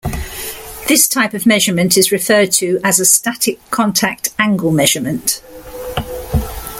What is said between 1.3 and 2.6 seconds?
of measurement is referred